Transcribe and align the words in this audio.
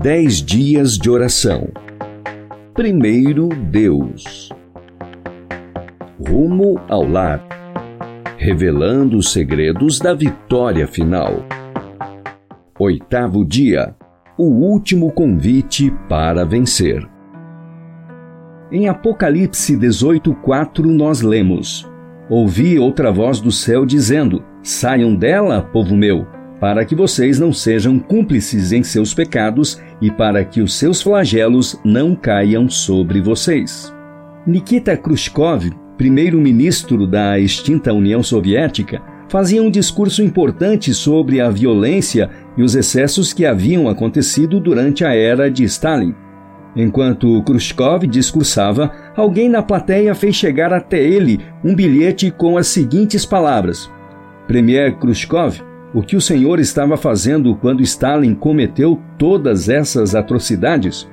Dez 0.00 0.40
dias 0.40 0.96
de 0.96 1.10
oração. 1.10 1.70
Primeiro 2.72 3.48
Deus. 3.48 4.48
Rumo 6.24 6.80
ao 6.88 7.04
lar. 7.04 7.44
Revelando 8.36 9.16
os 9.18 9.32
segredos 9.32 9.98
da 9.98 10.14
vitória 10.14 10.86
final. 10.86 11.44
Oitavo 12.78 13.44
dia. 13.44 13.96
O 14.38 14.44
último 14.44 15.10
convite 15.10 15.92
para 16.08 16.44
vencer. 16.44 17.04
Em 18.70 18.88
Apocalipse 18.88 19.76
18:4 19.76 20.86
nós 20.92 21.22
lemos: 21.22 21.90
Ouvi 22.30 22.78
outra 22.78 23.10
voz 23.10 23.40
do 23.40 23.50
céu 23.50 23.84
dizendo: 23.84 24.44
Saiam 24.62 25.12
dela, 25.16 25.60
povo 25.60 25.96
meu 25.96 26.37
para 26.60 26.84
que 26.84 26.94
vocês 26.94 27.38
não 27.38 27.52
sejam 27.52 27.98
cúmplices 27.98 28.72
em 28.72 28.82
seus 28.82 29.14
pecados 29.14 29.80
e 30.00 30.10
para 30.10 30.44
que 30.44 30.60
os 30.60 30.74
seus 30.74 31.00
flagelos 31.00 31.78
não 31.84 32.14
caiam 32.14 32.68
sobre 32.68 33.20
vocês. 33.20 33.92
Nikita 34.46 34.96
Khrushchev, 34.96 35.72
primeiro-ministro 35.96 37.06
da 37.06 37.38
extinta 37.38 37.92
União 37.92 38.22
Soviética, 38.22 39.02
fazia 39.28 39.62
um 39.62 39.70
discurso 39.70 40.22
importante 40.22 40.94
sobre 40.94 41.40
a 41.40 41.50
violência 41.50 42.30
e 42.56 42.62
os 42.62 42.74
excessos 42.74 43.32
que 43.32 43.44
haviam 43.44 43.88
acontecido 43.88 44.58
durante 44.58 45.04
a 45.04 45.14
era 45.14 45.50
de 45.50 45.64
Stalin. 45.64 46.14
Enquanto 46.74 47.42
Khrushchev 47.42 48.06
discursava, 48.06 48.92
alguém 49.16 49.48
na 49.48 49.62
plateia 49.62 50.14
fez 50.14 50.34
chegar 50.34 50.72
até 50.72 51.02
ele 51.02 51.40
um 51.64 51.74
bilhete 51.74 52.30
com 52.30 52.56
as 52.56 52.68
seguintes 52.68 53.26
palavras: 53.26 53.90
Premier 54.46 54.96
Khrushchev, 54.96 55.60
o 55.94 56.02
que 56.02 56.16
o 56.16 56.20
Senhor 56.20 56.60
estava 56.60 56.96
fazendo 56.96 57.54
quando 57.54 57.82
Stalin 57.82 58.34
cometeu 58.34 59.00
todas 59.16 59.68
essas 59.68 60.14
atrocidades? 60.14 61.08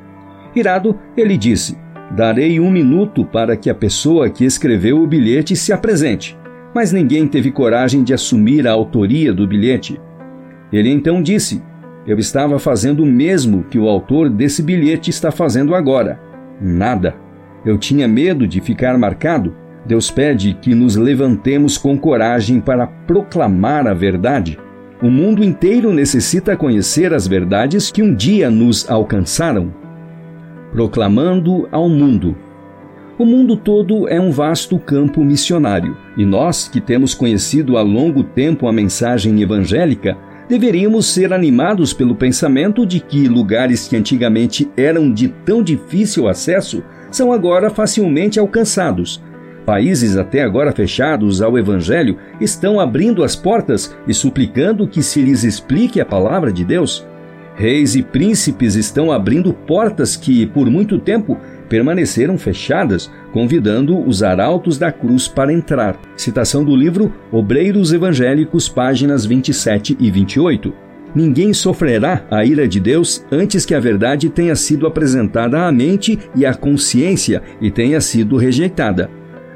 Irado, 0.53 0.99
ele 1.15 1.37
disse: 1.37 1.77
Darei 2.11 2.59
um 2.59 2.69
minuto 2.69 3.23
para 3.23 3.55
que 3.55 3.69
a 3.69 3.75
pessoa 3.75 4.29
que 4.29 4.43
escreveu 4.43 5.01
o 5.01 5.07
bilhete 5.07 5.55
se 5.55 5.71
apresente. 5.71 6.37
Mas 6.73 6.91
ninguém 6.91 7.25
teve 7.25 7.51
coragem 7.51 8.03
de 8.03 8.13
assumir 8.13 8.67
a 8.67 8.73
autoria 8.73 9.33
do 9.33 9.47
bilhete. 9.47 9.99
Ele 10.73 10.89
então 10.91 11.21
disse: 11.21 11.63
Eu 12.05 12.17
estava 12.19 12.59
fazendo 12.59 13.03
o 13.03 13.05
mesmo 13.05 13.63
que 13.63 13.79
o 13.79 13.87
autor 13.87 14.29
desse 14.29 14.61
bilhete 14.61 15.09
está 15.09 15.31
fazendo 15.31 15.73
agora. 15.73 16.19
Nada. 16.59 17.15
Eu 17.65 17.77
tinha 17.77 18.07
medo 18.07 18.45
de 18.45 18.59
ficar 18.59 18.97
marcado. 18.97 19.55
Deus 19.85 20.11
pede 20.11 20.53
que 20.61 20.75
nos 20.75 20.95
levantemos 20.95 21.77
com 21.77 21.97
coragem 21.97 22.59
para 22.59 22.87
proclamar 22.87 23.87
a 23.87 23.93
verdade. 23.93 24.59
O 25.03 25.09
mundo 25.09 25.43
inteiro 25.43 25.91
necessita 25.91 26.55
conhecer 26.55 27.13
as 27.13 27.27
verdades 27.27 27.91
que 27.91 28.01
um 28.01 28.15
dia 28.15 28.49
nos 28.49 28.89
alcançaram. 28.89 29.73
Proclamando 30.71 31.67
ao 31.69 31.89
mundo. 31.89 32.33
O 33.19 33.25
mundo 33.25 33.57
todo 33.57 34.07
é 34.07 34.21
um 34.21 34.31
vasto 34.31 34.79
campo 34.79 35.21
missionário, 35.21 35.97
e 36.17 36.25
nós, 36.25 36.69
que 36.69 36.79
temos 36.79 37.13
conhecido 37.13 37.77
há 37.77 37.81
longo 37.81 38.23
tempo 38.23 38.67
a 38.67 38.73
mensagem 38.73 39.41
evangélica, 39.41 40.17
deveríamos 40.47 41.07
ser 41.07 41.33
animados 41.33 41.91
pelo 41.91 42.15
pensamento 42.15 42.85
de 42.85 43.01
que 43.01 43.27
lugares 43.27 43.89
que 43.89 43.97
antigamente 43.97 44.69
eram 44.77 45.11
de 45.11 45.27
tão 45.27 45.61
difícil 45.61 46.27
acesso 46.29 46.81
são 47.11 47.33
agora 47.33 47.69
facilmente 47.69 48.39
alcançados 48.39 49.21
Países 49.65 50.15
até 50.15 50.43
agora 50.43 50.71
fechados 50.71 51.41
ao 51.41 51.57
Evangelho 51.57 52.17
estão 52.39 52.79
abrindo 52.79 53.23
as 53.23 53.35
portas 53.35 53.95
e 54.07 54.13
suplicando 54.13 54.87
que 54.87 55.01
se 55.01 55.21
lhes 55.21 55.43
explique 55.43 55.99
a 55.99 56.05
palavra 56.05 56.53
de 56.53 56.63
Deus. 56.63 57.05
Reis 57.55 57.95
e 57.95 58.03
príncipes 58.03 58.75
estão 58.75 59.11
abrindo 59.11 59.53
portas 59.53 60.15
que, 60.15 60.45
por 60.45 60.69
muito 60.69 60.99
tempo, 60.99 61.39
permaneceram 61.67 62.37
fechadas, 62.37 63.09
convidando 63.31 63.97
os 64.07 64.21
arautos 64.21 64.77
da 64.77 64.91
cruz 64.91 65.27
para 65.27 65.53
entrar. 65.53 65.97
Citação 66.15 66.63
do 66.63 66.75
livro 66.75 67.11
Obreiros 67.31 67.91
Evangélicos, 67.91 68.69
páginas 68.69 69.25
27 69.25 69.97
e 69.99 70.11
28. 70.11 70.73
Ninguém 71.15 71.53
sofrerá 71.53 72.25
a 72.29 72.45
ira 72.45 72.67
de 72.67 72.79
Deus 72.79 73.25
antes 73.31 73.65
que 73.65 73.73
a 73.73 73.79
verdade 73.79 74.29
tenha 74.29 74.55
sido 74.55 74.85
apresentada 74.85 75.65
à 75.65 75.71
mente 75.71 76.19
e 76.35 76.45
à 76.45 76.53
consciência 76.53 77.41
e 77.61 77.71
tenha 77.71 78.01
sido 78.01 78.35
rejeitada. 78.35 79.09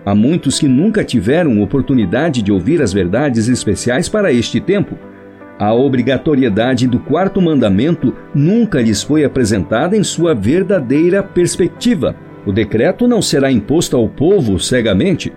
Há 0.10 0.16
muitos 0.16 0.58
que 0.58 0.68
nunca 0.68 1.04
tiveram 1.04 1.62
oportunidade 1.62 2.42
de 2.42 2.52
ouvir 2.52 2.82
as 2.82 2.92
verdades 2.92 3.48
especiais 3.48 4.10
para 4.10 4.34
este 4.34 4.60
tempo. 4.60 4.98
A 5.60 5.72
obrigatoriedade 5.72 6.88
do 6.88 6.98
quarto 6.98 7.40
mandamento 7.40 8.12
nunca 8.34 8.82
lhes 8.82 9.04
foi 9.04 9.24
apresentada 9.24 9.96
em 9.96 10.04
sua 10.04 10.34
verdadeira 10.34 11.22
perspectiva. 11.22 12.16
O 12.44 12.52
decreto 12.52 13.08
não 13.08 13.22
será 13.22 13.52
imposto 13.52 13.96
ao 13.96 14.10
povo 14.10 14.60
cegamente. 14.60 15.32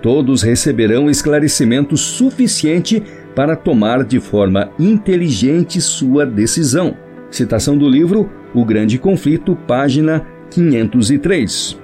Todos 0.00 0.40
receberão 0.40 1.10
esclarecimento 1.10 1.94
suficiente 1.94 3.02
para 3.36 3.54
tomar 3.54 4.04
de 4.04 4.20
forma 4.20 4.70
inteligente 4.78 5.82
sua 5.82 6.24
decisão. 6.24 6.96
Citação 7.30 7.76
do 7.76 7.86
livro 7.86 8.30
O 8.54 8.64
Grande 8.64 8.96
Conflito, 8.96 9.54
página 9.54 10.24
503. 10.50 11.78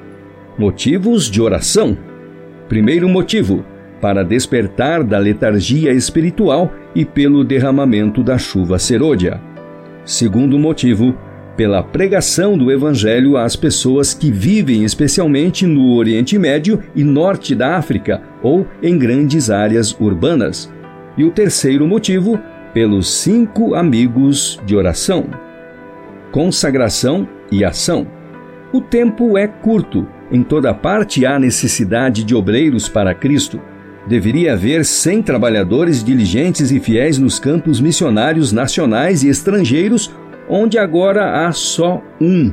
Motivos 0.56 1.30
de 1.30 1.42
oração. 1.42 2.08
Primeiro 2.70 3.08
motivo, 3.08 3.64
para 4.00 4.22
despertar 4.22 5.02
da 5.02 5.18
letargia 5.18 5.92
espiritual 5.92 6.72
e 6.94 7.04
pelo 7.04 7.42
derramamento 7.42 8.22
da 8.22 8.38
chuva 8.38 8.78
serôdia. 8.78 9.40
Segundo 10.04 10.56
motivo, 10.56 11.12
pela 11.56 11.82
pregação 11.82 12.56
do 12.56 12.70
Evangelho 12.70 13.36
às 13.36 13.56
pessoas 13.56 14.14
que 14.14 14.30
vivem 14.30 14.84
especialmente 14.84 15.66
no 15.66 15.96
Oriente 15.96 16.38
Médio 16.38 16.80
e 16.94 17.02
Norte 17.02 17.56
da 17.56 17.74
África 17.74 18.22
ou 18.40 18.64
em 18.80 18.96
grandes 18.96 19.50
áreas 19.50 19.90
urbanas. 19.98 20.72
E 21.18 21.24
o 21.24 21.32
terceiro 21.32 21.88
motivo, 21.88 22.38
pelos 22.72 23.10
cinco 23.10 23.74
amigos 23.74 24.60
de 24.64 24.76
oração. 24.76 25.26
Consagração 26.30 27.28
e 27.50 27.64
ação. 27.64 28.06
O 28.72 28.80
tempo 28.80 29.36
é 29.36 29.48
curto 29.48 30.06
em 30.30 30.42
toda 30.42 30.72
parte 30.72 31.26
há 31.26 31.38
necessidade 31.38 32.24
de 32.24 32.34
obreiros 32.34 32.88
para 32.88 33.14
Cristo. 33.14 33.60
Deveria 34.06 34.54
haver 34.54 34.84
100 34.84 35.22
trabalhadores 35.22 36.02
diligentes 36.02 36.70
e 36.70 36.80
fiéis 36.80 37.18
nos 37.18 37.38
campos 37.38 37.80
missionários 37.80 38.52
nacionais 38.52 39.22
e 39.22 39.28
estrangeiros, 39.28 40.10
onde 40.48 40.78
agora 40.78 41.46
há 41.46 41.52
só 41.52 42.02
um. 42.20 42.52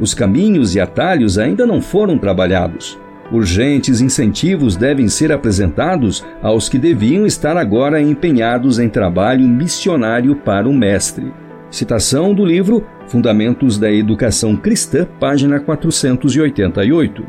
Os 0.00 0.14
caminhos 0.14 0.74
e 0.74 0.80
atalhos 0.80 1.38
ainda 1.38 1.66
não 1.66 1.80
foram 1.80 2.18
trabalhados. 2.18 2.98
Urgentes 3.30 4.00
incentivos 4.00 4.76
devem 4.76 5.08
ser 5.08 5.32
apresentados 5.32 6.24
aos 6.42 6.68
que 6.68 6.78
deviam 6.78 7.24
estar 7.24 7.56
agora 7.56 8.00
empenhados 8.00 8.78
em 8.78 8.88
trabalho 8.88 9.48
missionário 9.48 10.36
para 10.36 10.68
o 10.68 10.72
Mestre. 10.72 11.32
Citação 11.72 12.34
do 12.34 12.44
livro 12.44 12.84
Fundamentos 13.06 13.78
da 13.78 13.90
Educação 13.90 14.54
Cristã, 14.54 15.08
página 15.18 15.58
488. 15.58 17.24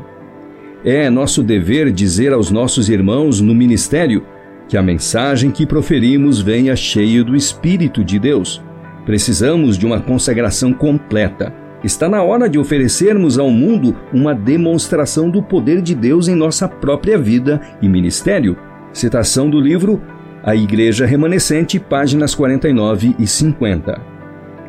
É 0.83 1.09
nosso 1.09 1.41
dever 1.41 1.93
dizer 1.93 2.33
aos 2.33 2.51
nossos 2.51 2.89
irmãos 2.89 3.39
no 3.39 3.55
ministério 3.55 4.25
que 4.67 4.75
a 4.75 4.83
mensagem 4.83 5.49
que 5.49 5.65
proferimos 5.65 6.41
venha 6.41 6.75
cheia 6.75 7.23
do 7.23 7.37
Espírito 7.37 8.03
de 8.03 8.19
Deus. 8.19 8.61
Precisamos 9.05 9.77
de 9.77 9.85
uma 9.85 10.01
consagração 10.01 10.73
completa. 10.73 11.53
Está 11.81 12.09
na 12.09 12.21
hora 12.21 12.49
de 12.49 12.59
oferecermos 12.59 13.39
ao 13.39 13.49
mundo 13.49 13.95
uma 14.11 14.35
demonstração 14.35 15.29
do 15.29 15.41
poder 15.41 15.81
de 15.81 15.95
Deus 15.95 16.27
em 16.27 16.35
nossa 16.35 16.67
própria 16.67 17.17
vida 17.17 17.61
e 17.81 17.87
ministério. 17.87 18.57
Citação 18.91 19.49
do 19.49 19.61
livro 19.61 20.01
A 20.43 20.53
Igreja 20.53 21.05
Remanescente, 21.05 21.79
páginas 21.79 22.35
49 22.35 23.15
e 23.17 23.25
50. 23.25 24.12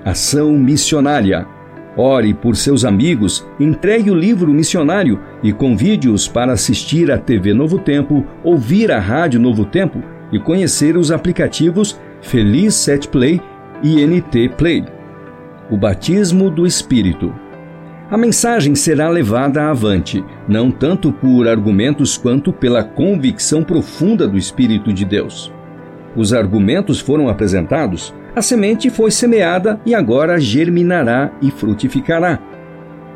Ação 0.04 0.52
missionária. 0.52 1.46
Ore 1.96 2.34
por 2.34 2.56
seus 2.56 2.84
amigos, 2.84 3.46
entregue 3.58 4.10
o 4.10 4.14
livro 4.14 4.52
missionário 4.52 5.18
e 5.42 5.50
convide-os 5.50 6.28
para 6.28 6.52
assistir 6.52 7.10
à 7.10 7.16
TV 7.16 7.54
Novo 7.54 7.78
Tempo, 7.78 8.26
ouvir 8.42 8.92
a 8.92 8.98
Rádio 8.98 9.40
Novo 9.40 9.64
Tempo 9.64 10.02
e 10.30 10.38
conhecer 10.38 10.96
os 10.96 11.10
aplicativos 11.10 11.98
Feliz 12.20 12.74
Set 12.74 13.08
Play 13.08 13.40
e 13.82 14.04
NT 14.04 14.50
Play. 14.58 14.84
O 15.70 15.76
batismo 15.76 16.50
do 16.50 16.66
Espírito. 16.66 17.32
A 18.10 18.18
mensagem 18.18 18.74
será 18.74 19.08
levada 19.08 19.70
avante, 19.70 20.22
não 20.46 20.70
tanto 20.70 21.10
por 21.12 21.48
argumentos 21.48 22.18
quanto 22.18 22.52
pela 22.52 22.84
convicção 22.84 23.62
profunda 23.62 24.28
do 24.28 24.36
Espírito 24.36 24.92
de 24.92 25.06
Deus. 25.06 25.53
Os 26.16 26.32
argumentos 26.32 27.00
foram 27.00 27.28
apresentados, 27.28 28.14
a 28.34 28.42
semente 28.42 28.90
foi 28.90 29.10
semeada 29.10 29.80
e 29.84 29.94
agora 29.94 30.40
germinará 30.40 31.32
e 31.40 31.50
frutificará. 31.50 32.38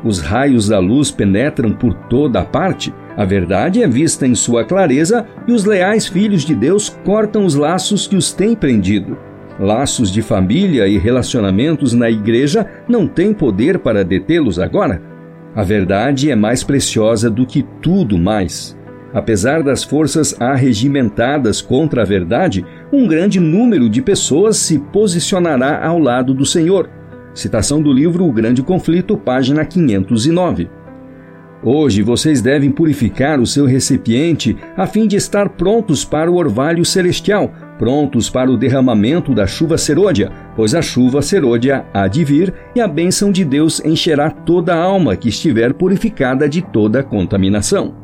Os 0.03 0.19
raios 0.19 0.69
da 0.69 0.79
luz 0.79 1.11
penetram 1.11 1.71
por 1.71 1.93
toda 1.93 2.39
a 2.39 2.45
parte, 2.45 2.93
a 3.17 3.25
verdade 3.25 3.83
é 3.83 3.87
vista 3.87 4.25
em 4.25 4.33
sua 4.33 4.63
clareza 4.63 5.25
e 5.45 5.51
os 5.51 5.65
leais 5.65 6.07
filhos 6.07 6.43
de 6.43 6.55
Deus 6.55 6.89
cortam 7.03 7.45
os 7.45 7.55
laços 7.55 8.07
que 8.07 8.15
os 8.15 8.31
têm 8.31 8.55
prendido. 8.55 9.17
Laços 9.59 10.09
de 10.09 10.21
família 10.21 10.87
e 10.87 10.97
relacionamentos 10.97 11.93
na 11.93 12.09
igreja 12.09 12.65
não 12.87 13.05
têm 13.05 13.33
poder 13.33 13.79
para 13.79 14.05
detê-los 14.05 14.57
agora? 14.57 15.01
A 15.53 15.63
verdade 15.63 16.31
é 16.31 16.35
mais 16.35 16.63
preciosa 16.63 17.29
do 17.29 17.45
que 17.45 17.65
tudo 17.81 18.17
mais. 18.17 18.78
Apesar 19.13 19.63
das 19.63 19.83
forças 19.83 20.39
arregimentadas 20.39 21.61
contra 21.61 22.03
a 22.03 22.05
verdade, 22.05 22.65
um 22.93 23.07
grande 23.07 23.39
número 23.39 23.89
de 23.89 24.01
pessoas 24.01 24.57
se 24.57 24.77
posicionará 24.77 25.83
ao 25.85 25.97
lado 25.97 26.33
do 26.33 26.45
Senhor. 26.45 26.89
Citação 27.33 27.81
do 27.81 27.91
livro 27.91 28.25
O 28.25 28.31
Grande 28.31 28.61
Conflito, 28.61 29.17
página 29.17 29.65
509. 29.65 30.69
Hoje 31.61 32.01
vocês 32.01 32.39
devem 32.41 32.71
purificar 32.71 33.39
o 33.39 33.45
seu 33.45 33.65
recipiente 33.65 34.55
a 34.77 34.87
fim 34.87 35.07
de 35.07 35.17
estar 35.17 35.49
prontos 35.49 36.05
para 36.05 36.31
o 36.31 36.35
orvalho 36.35 36.85
celestial, 36.85 37.51
prontos 37.77 38.29
para 38.29 38.49
o 38.49 38.55
derramamento 38.55 39.33
da 39.33 39.45
chuva 39.45 39.77
serôdia, 39.77 40.31
pois 40.55 40.73
a 40.73 40.81
chuva 40.81 41.21
serôdia 41.21 41.85
há 41.93 42.07
de 42.07 42.23
vir 42.23 42.53
e 42.73 42.79
a 42.79 42.87
bênção 42.87 43.29
de 43.29 43.43
Deus 43.43 43.83
encherá 43.83 44.29
toda 44.29 44.73
a 44.73 44.81
alma 44.81 45.17
que 45.17 45.29
estiver 45.29 45.73
purificada 45.73 46.47
de 46.47 46.61
toda 46.61 47.03
contaminação. 47.03 47.98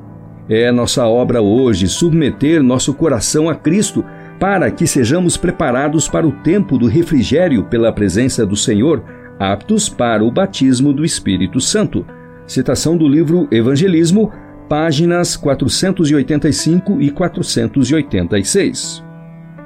É 0.48 0.72
nossa 0.72 1.08
obra 1.08 1.42
hoje 1.42 1.88
submeter 1.88 2.62
nosso 2.62 2.94
coração 2.94 3.50
a 3.50 3.56
Cristo 3.56 4.06
para 4.40 4.70
que 4.70 4.86
sejamos 4.86 5.38
preparados 5.38 6.08
para 6.08 6.28
o 6.28 6.32
tempo 6.32 6.78
do 6.78 6.86
refrigério 6.86 7.64
pela 7.64 7.92
presença 7.92 8.46
do 8.46 8.56
Senhor, 8.56 9.04
aptos 9.40 9.90
para 9.90 10.24
o 10.24 10.30
batismo 10.30 10.94
do 10.94 11.04
Espírito 11.04 11.60
Santo. 11.60 12.06
Citação 12.46 12.96
do 12.96 13.08
livro 13.08 13.48
Evangelismo, 13.50 14.32
páginas 14.70 15.36
485 15.36 17.02
e 17.02 17.10
486. 17.10 19.04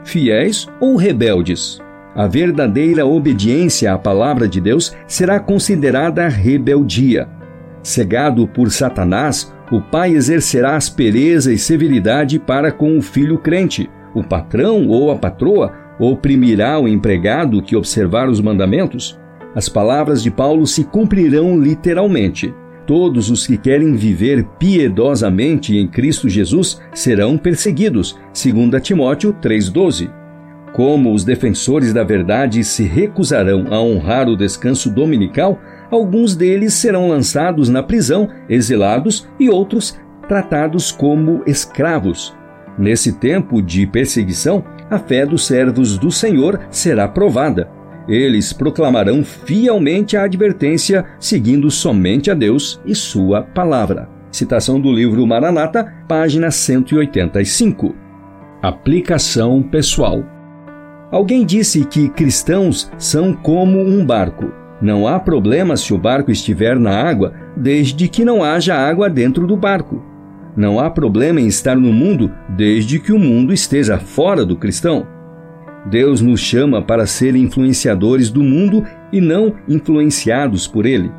Fiéis 0.06 0.66
ou 0.80 0.96
rebeldes? 0.96 1.82
A 2.16 2.26
verdadeira 2.26 3.06
obediência 3.06 3.94
à 3.94 3.98
palavra 3.98 4.48
de 4.48 4.62
Deus 4.62 4.96
será 5.08 5.42
considerada 5.42 6.28
rebeldia. 6.30 7.28
Cegado 7.84 8.48
por 8.48 8.72
Satanás, 8.72 9.54
o 9.72 9.80
pai 9.80 10.14
exercerá 10.14 10.76
aspereza 10.76 11.54
e 11.54 11.58
severidade 11.58 12.40
para 12.40 12.72
com 12.72 12.98
o 12.98 13.02
filho 13.02 13.38
crente. 13.38 13.90
O 14.16 14.24
patrão 14.24 14.88
ou 14.88 15.12
a 15.12 15.16
patroa 15.16 15.74
oprimirá 16.00 16.80
o 16.80 16.88
empregado 16.88 17.62
que 17.62 17.76
observar 17.76 18.30
os 18.30 18.42
mandamentos. 18.42 19.20
As 19.54 19.70
palavras 19.70 20.24
de 20.24 20.32
Paulo 20.32 20.66
se 20.66 20.84
cumprirão 20.84 21.60
literalmente. 21.60 22.54
Todos 22.88 23.30
os 23.30 23.46
que 23.46 23.58
querem 23.58 23.94
viver 23.96 24.44
piedosamente 24.58 25.78
em 25.78 25.88
Cristo 25.88 26.28
Jesus 26.28 26.82
serão 26.92 27.38
perseguidos, 27.38 28.18
segundo 28.34 28.80
Timóteo 28.80 29.34
3:12. 29.34 30.10
Como 30.74 31.14
os 31.14 31.24
defensores 31.24 31.94
da 31.94 32.04
verdade 32.04 32.64
se 32.64 32.84
recusarão 32.84 33.68
a 33.70 33.80
honrar 33.80 34.28
o 34.28 34.36
descanso 34.36 34.90
dominical, 34.90 35.60
alguns 35.90 36.36
deles 36.36 36.74
serão 36.74 37.10
lançados 37.10 37.70
na 37.70 37.84
prisão, 37.84 38.30
exilados 38.48 39.28
e 39.40 39.50
outros 39.50 40.00
tratados 40.28 40.92
como 40.92 41.42
escravos. 41.46 42.36
Nesse 42.78 43.14
tempo 43.14 43.62
de 43.62 43.86
perseguição, 43.86 44.64
a 44.90 44.98
fé 44.98 45.26
dos 45.26 45.46
servos 45.46 45.98
do 45.98 46.12
Senhor 46.12 46.60
será 46.70 47.08
provada. 47.08 47.70
Eles 48.08 48.54
proclamarão 48.54 49.24
fielmente 49.24 50.18
a 50.18 50.24
advertência, 50.24 51.06
seguindo 51.20 51.70
somente 51.70 52.32
a 52.32 52.34
Deus 52.34 52.80
e 52.86 52.96
Sua 52.96 53.44
palavra. 53.44 54.10
Citação 54.32 54.80
do 54.80 54.92
livro 54.92 55.26
Maranata, 55.28 55.84
página 56.08 56.50
185. 56.50 57.96
Aplicação 58.62 59.62
pessoal. 59.62 60.24
Alguém 61.12 61.46
disse 61.46 61.84
que 61.86 62.10
cristãos 62.10 62.92
são 62.98 63.34
como 63.34 63.80
um 63.80 64.06
barco. 64.06 64.59
Não 64.82 65.08
há 65.08 65.20
problema 65.20 65.76
se 65.76 65.94
o 65.94 65.98
barco 65.98 66.32
estiver 66.32 66.80
na 66.80 66.92
água, 66.92 67.34
desde 67.56 68.08
que 68.08 68.24
não 68.24 68.44
haja 68.44 68.76
água 68.76 69.10
dentro 69.10 69.46
do 69.46 69.58
barco. 69.58 70.02
Não 70.56 70.80
há 70.80 70.90
problema 70.90 71.40
em 71.40 71.48
estar 71.48 71.76
no 71.76 71.92
mundo, 71.92 72.32
desde 72.50 73.00
que 73.00 73.12
o 73.12 73.20
mundo 73.20 73.54
esteja 73.54 74.00
fora 74.00 74.46
do 74.46 74.56
cristão. 74.56 75.06
Deus 75.90 76.22
nos 76.22 76.40
chama 76.40 76.82
para 76.82 77.06
ser 77.06 77.36
influenciadores 77.36 78.30
do 78.30 78.44
mundo 78.44 78.86
e 79.12 79.22
não 79.22 79.56
influenciados 79.68 80.68
por 80.68 80.86
ele. 80.86 81.12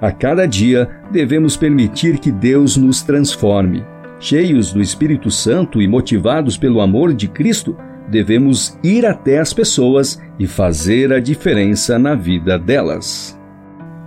A 0.00 0.12
cada 0.12 0.46
dia 0.46 0.88
devemos 1.10 1.56
permitir 1.56 2.18
que 2.18 2.30
Deus 2.30 2.76
nos 2.76 3.02
transforme. 3.02 3.84
Cheios 4.18 4.72
do 4.72 4.80
Espírito 4.80 5.30
Santo 5.30 5.80
e 5.80 5.88
motivados 5.88 6.56
pelo 6.56 6.80
amor 6.80 7.12
de 7.14 7.28
Cristo, 7.28 7.76
devemos 8.08 8.78
ir 8.82 9.04
até 9.04 9.38
as 9.38 9.52
pessoas 9.52 10.20
e 10.38 10.46
fazer 10.46 11.12
a 11.12 11.20
diferença 11.20 11.98
na 11.98 12.14
vida 12.14 12.58
delas. 12.58 13.38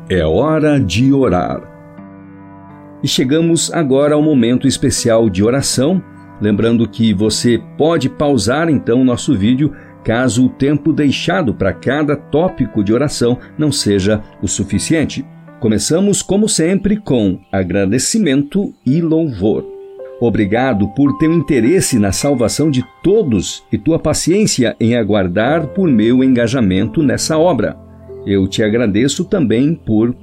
É 0.10 0.26
hora 0.26 0.80
de 0.80 1.14
orar. 1.14 1.62
E 3.04 3.08
chegamos 3.08 3.72
agora 3.72 4.16
ao 4.16 4.22
momento 4.22 4.68
especial 4.68 5.30
de 5.30 5.44
oração, 5.44 6.02
lembrando 6.42 6.88
que 6.88 7.14
você 7.14 7.62
pode 7.78 8.10
pausar 8.10 8.70
então 8.70 9.04
nosso 9.04 9.38
vídeo 9.38 9.74
caso 10.04 10.46
o 10.46 10.50
tempo 10.50 10.92
deixado 10.92 11.54
para 11.54 11.74
cada 11.74 12.16
tópico 12.16 12.84
de 12.84 12.94
oração 12.94 13.38
não 13.58 13.72
seja 13.72 14.24
o 14.42 14.48
suficiente. 14.48 15.26
Começamos, 15.60 16.22
como 16.22 16.48
sempre, 16.48 16.98
com 16.98 17.40
agradecimento 17.52 18.74
e 18.86 19.02
louvor. 19.02 19.79
Obrigado 20.22 20.88
por 20.90 21.18
teu 21.18 21.34
interesse 21.34 21.98
na 21.98 22.12
salvação 22.12 22.70
de 22.70 22.84
todos 23.02 23.64
e 23.72 23.78
tua 23.78 23.98
paciência 23.98 24.76
em 24.80 24.96
aguardar 24.96 25.68
por 25.68 25.88
meu 25.88 26.24
engajamento 26.24 27.02
nessa 27.02 27.38
obra. 27.38 27.78
Eu 28.26 28.46
te 28.48 28.62
agradeço 28.62 29.24
também 29.24 29.74
por 29.74 30.14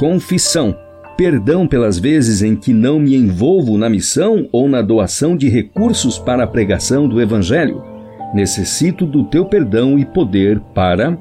confissão, 0.00 0.74
perdão 1.14 1.66
pelas 1.66 1.98
vezes 1.98 2.40
em 2.40 2.56
que 2.56 2.72
não 2.72 2.98
me 2.98 3.14
envolvo 3.14 3.76
na 3.76 3.86
missão 3.90 4.48
ou 4.50 4.66
na 4.66 4.80
doação 4.80 5.36
de 5.36 5.46
recursos 5.46 6.18
para 6.18 6.44
a 6.44 6.46
pregação 6.46 7.06
do 7.06 7.20
Evangelho. 7.20 7.84
Necessito 8.32 9.04
do 9.04 9.24
teu 9.24 9.44
perdão 9.44 9.98
e 9.98 10.06
poder 10.06 10.58
para 10.74 11.18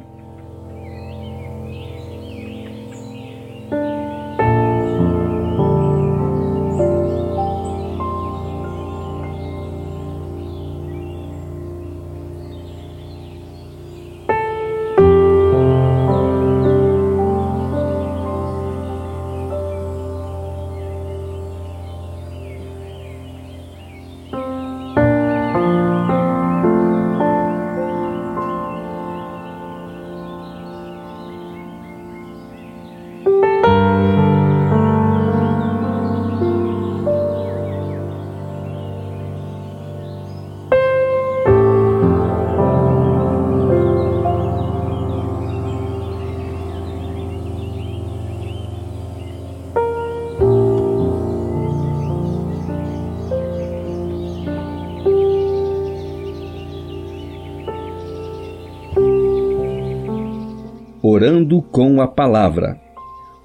com 61.80 62.02
a 62.02 62.08
palavra. 62.10 62.78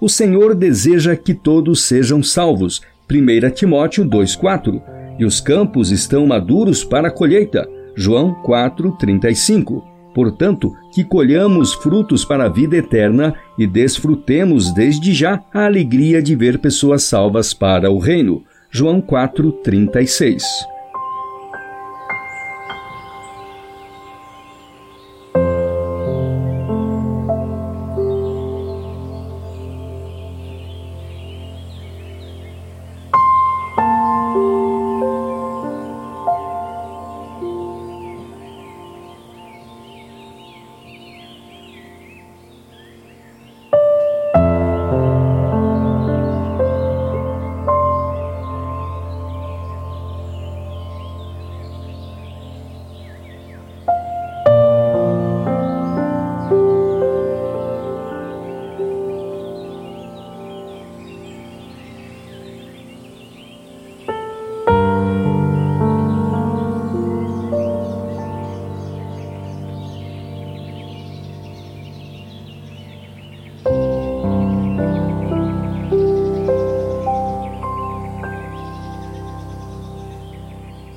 O 0.01 0.09
Senhor 0.09 0.57
deseja 0.57 1.15
que 1.15 1.33
todos 1.33 1.85
sejam 1.85 2.21
salvos. 2.21 2.83
1 3.09 3.49
Timóteo 3.53 4.05
2:4. 4.05 4.83
E 5.21 5.25
os 5.25 5.41
campos 5.41 5.93
estão 5.93 6.27
maduros 6.27 6.83
para 6.83 7.07
a 7.07 7.11
colheita. 7.13 7.65
João 7.95 8.35
4:35. 8.43 9.85
Portanto, 10.13 10.73
que 10.93 11.05
colhamos 11.05 11.75
frutos 11.75 12.25
para 12.25 12.47
a 12.47 12.49
vida 12.49 12.77
eterna 12.77 13.37
e 13.57 13.69
desfrutemos 13.69 14.75
desde 14.75 15.15
já 15.15 15.41
a 15.55 15.67
alegria 15.67 16.21
de 16.21 16.35
ver 16.35 16.59
pessoas 16.59 17.05
salvas 17.05 17.55
para 17.55 17.89
o 17.89 18.01
reino. 18.01 18.43
João 18.69 19.01
4:36. 19.01 20.43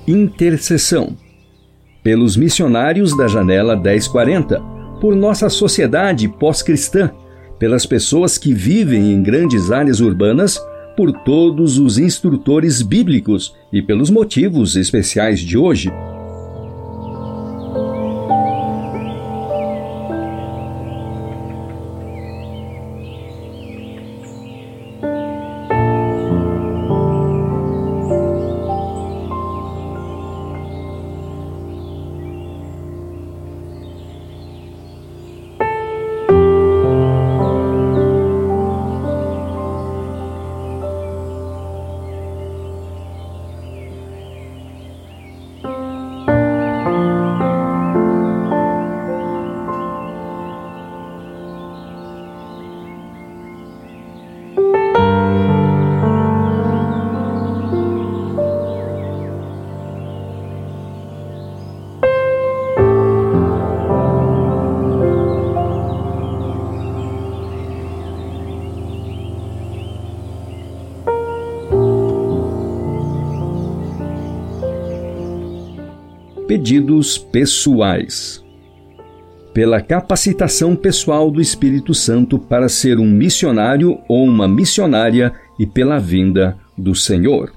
Intercessão. 0.07 1.17
Pelos 2.01 2.37
missionários 2.37 3.15
da 3.17 3.27
Janela 3.27 3.75
1040, 3.75 4.61
por 5.01 5.15
nossa 5.15 5.49
sociedade 5.49 6.27
pós-cristã, 6.27 7.11
pelas 7.59 7.85
pessoas 7.85 8.37
que 8.37 8.53
vivem 8.53 9.11
em 9.11 9.21
grandes 9.21 9.71
áreas 9.71 9.99
urbanas, 9.99 10.59
por 10.95 11.11
todos 11.11 11.77
os 11.77 11.97
instrutores 11.97 12.81
bíblicos 12.81 13.53
e 13.71 13.81
pelos 13.81 14.09
motivos 14.09 14.75
especiais 14.75 15.39
de 15.39 15.57
hoje. 15.57 15.91
Pedidos 76.57 77.19
pessoais. 77.19 78.43
Pela 79.53 79.79
capacitação 79.79 80.75
pessoal 80.75 81.29
do 81.29 81.39
Espírito 81.39 81.93
Santo 81.93 82.39
para 82.39 82.67
ser 82.67 82.97
um 82.97 83.05
missionário 83.05 83.99
ou 84.09 84.25
uma 84.25 84.47
missionária 84.47 85.31
e 85.59 85.67
pela 85.67 85.99
vinda 85.99 86.57
do 86.75 86.95
Senhor. 86.95 87.53